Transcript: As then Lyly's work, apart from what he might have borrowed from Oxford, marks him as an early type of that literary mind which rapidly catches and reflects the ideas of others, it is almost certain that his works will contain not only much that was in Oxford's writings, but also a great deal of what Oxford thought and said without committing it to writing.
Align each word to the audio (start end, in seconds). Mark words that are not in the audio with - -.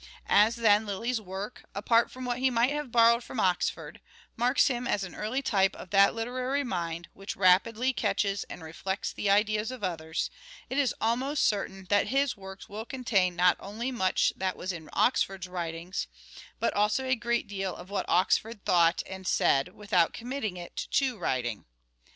As 0.25 0.55
then 0.55 0.87
Lyly's 0.87 1.21
work, 1.21 1.65
apart 1.75 2.09
from 2.09 2.25
what 2.25 2.39
he 2.39 2.49
might 2.49 2.71
have 2.71 2.91
borrowed 2.91 3.23
from 3.23 3.39
Oxford, 3.39 4.01
marks 4.35 4.65
him 4.65 4.87
as 4.87 5.03
an 5.03 5.13
early 5.13 5.43
type 5.43 5.75
of 5.75 5.91
that 5.91 6.15
literary 6.15 6.63
mind 6.63 7.07
which 7.13 7.35
rapidly 7.35 7.93
catches 7.93 8.43
and 8.45 8.63
reflects 8.63 9.13
the 9.13 9.29
ideas 9.29 9.69
of 9.69 9.83
others, 9.83 10.31
it 10.71 10.79
is 10.79 10.95
almost 10.99 11.45
certain 11.45 11.85
that 11.89 12.07
his 12.07 12.35
works 12.35 12.67
will 12.67 12.83
contain 12.83 13.35
not 13.35 13.57
only 13.59 13.91
much 13.91 14.33
that 14.35 14.57
was 14.57 14.71
in 14.71 14.89
Oxford's 14.93 15.47
writings, 15.47 16.07
but 16.59 16.73
also 16.73 17.05
a 17.05 17.13
great 17.15 17.45
deal 17.47 17.75
of 17.75 17.91
what 17.91 18.09
Oxford 18.09 18.65
thought 18.65 19.03
and 19.05 19.27
said 19.27 19.75
without 19.75 20.13
committing 20.13 20.57
it 20.57 20.75
to 20.93 21.15
writing. 21.15 21.65